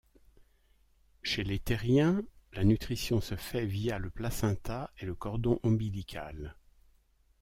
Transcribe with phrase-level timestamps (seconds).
[1.21, 6.55] Chez les thériens, la nutrition se fait via le placenta et le cordon ombilical.